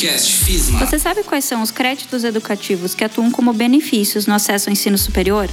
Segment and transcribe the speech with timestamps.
[0.00, 0.78] Podcast FISMA.
[0.78, 4.96] Você sabe quais são os créditos educativos que atuam como benefícios no acesso ao ensino
[4.96, 5.46] superior?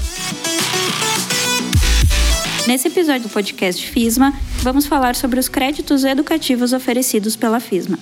[2.66, 7.99] Nesse episódio do podcast FISMA, vamos falar sobre os créditos educativos oferecidos pela FISMA.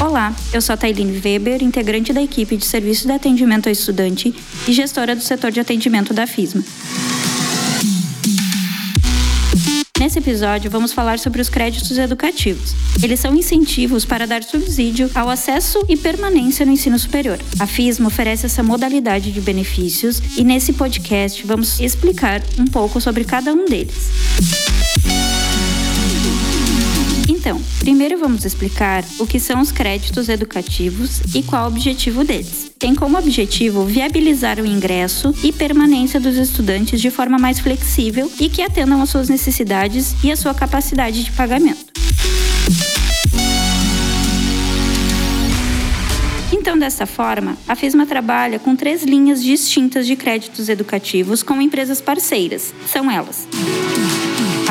[0.00, 4.34] Olá, eu sou a Tailine Weber, integrante da equipe de Serviço de Atendimento ao Estudante
[4.66, 6.64] e gestora do setor de atendimento da FISMA.
[10.02, 12.74] Nesse episódio, vamos falar sobre os créditos educativos.
[13.00, 17.38] Eles são incentivos para dar subsídio ao acesso e permanência no ensino superior.
[17.60, 23.22] A FISMA oferece essa modalidade de benefícios e nesse podcast vamos explicar um pouco sobre
[23.22, 24.81] cada um deles.
[27.52, 32.72] Então, primeiro vamos explicar o que são os créditos educativos e qual o objetivo deles.
[32.78, 38.48] Tem como objetivo viabilizar o ingresso e permanência dos estudantes de forma mais flexível e
[38.48, 41.92] que atendam às suas necessidades e à sua capacidade de pagamento.
[46.50, 52.00] Então, dessa forma, a FISMA trabalha com três linhas distintas de créditos educativos com empresas
[52.00, 52.72] parceiras.
[52.86, 53.46] São elas: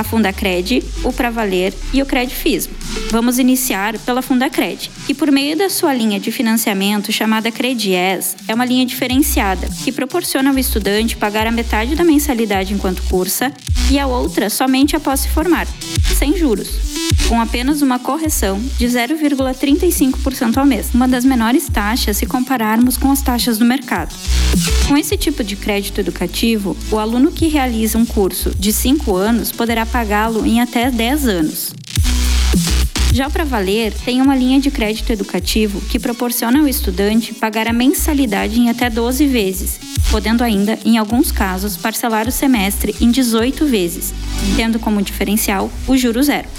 [0.02, 2.73] a Fundacred, o Pravaler e o Credfismo.
[3.09, 8.53] Vamos iniciar pela Fundacred, que por meio da sua linha de financiamento chamada Credies, é
[8.53, 13.53] uma linha diferenciada, que proporciona ao estudante pagar a metade da mensalidade enquanto cursa
[13.89, 15.67] e a outra somente após se formar,
[16.17, 17.00] sem juros,
[17.31, 23.09] com apenas uma correção de 0,35% ao mês, uma das menores taxas se compararmos com
[23.09, 24.13] as taxas do mercado.
[24.85, 29.49] Com esse tipo de crédito educativo, o aluno que realiza um curso de 5 anos
[29.49, 31.73] poderá pagá-lo em até 10 anos.
[33.13, 37.71] Já o Pravaler tem uma linha de crédito educativo que proporciona ao estudante pagar a
[37.71, 39.79] mensalidade em até 12 vezes,
[40.11, 44.14] podendo ainda, em alguns casos, parcelar o semestre em 18 vezes,
[44.58, 46.49] tendo como diferencial o juro zero.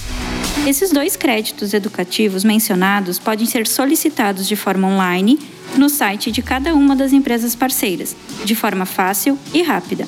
[0.65, 5.37] Esses dois créditos educativos mencionados podem ser solicitados de forma online
[5.77, 8.15] no site de cada uma das empresas parceiras,
[8.45, 10.07] de forma fácil e rápida.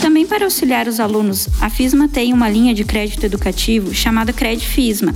[0.00, 5.14] Também para auxiliar os alunos, a FISMA tem uma linha de crédito educativo chamada CredFisma.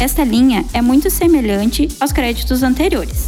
[0.00, 3.26] Esta linha é muito semelhante aos créditos anteriores.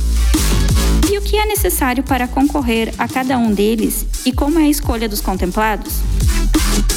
[1.12, 4.70] E o que é necessário para concorrer a cada um deles e como é a
[4.70, 6.00] escolha dos contemplados?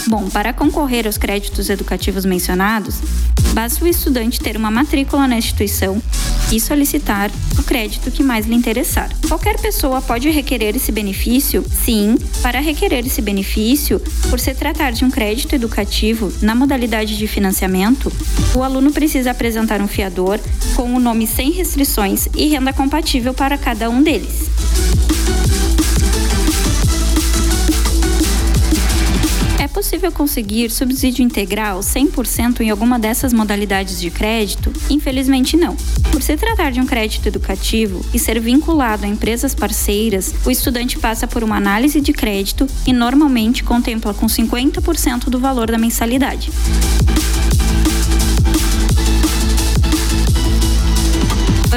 [0.07, 3.01] Bom, para concorrer aos créditos educativos mencionados,
[3.53, 6.01] basta o estudante ter uma matrícula na instituição
[6.51, 9.09] e solicitar o crédito que mais lhe interessar.
[9.27, 11.65] Qualquer pessoa pode requerer esse benefício?
[11.69, 17.27] Sim, para requerer esse benefício, por se tratar de um crédito educativo na modalidade de
[17.27, 18.11] financiamento,
[18.55, 20.39] o aluno precisa apresentar um fiador
[20.75, 24.47] com o nome sem restrições e renda compatível para cada um deles.
[29.77, 34.73] Possível conseguir subsídio integral 100% em alguma dessas modalidades de crédito?
[34.89, 35.75] Infelizmente não.
[36.11, 40.97] Por se tratar de um crédito educativo e ser vinculado a empresas parceiras, o estudante
[40.97, 46.51] passa por uma análise de crédito e normalmente contempla com 50% do valor da mensalidade.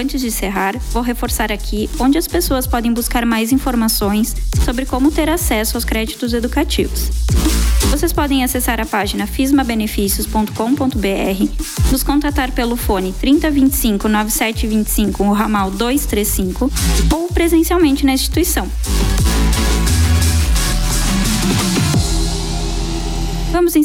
[0.00, 4.34] Antes de encerrar, vou reforçar aqui onde as pessoas podem buscar mais informações
[4.64, 7.10] sobre como ter acesso aos créditos educativos.
[7.90, 16.72] Vocês podem acessar a página fismabenefícios.com.br, nos contatar pelo fone 3025 9725, o ramal 235,
[17.12, 18.66] ou presencialmente na instituição.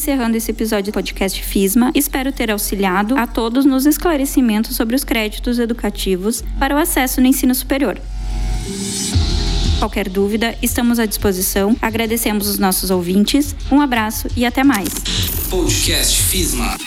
[0.05, 1.91] Encerrando esse episódio do podcast FISMA.
[1.95, 7.25] Espero ter auxiliado a todos nos esclarecimentos sobre os créditos educativos para o acesso no
[7.25, 7.99] ensino superior.
[9.79, 11.75] Qualquer dúvida, estamos à disposição.
[11.81, 13.55] Agradecemos os nossos ouvintes.
[13.71, 14.89] Um abraço e até mais.
[15.49, 16.77] Podcast FISMA.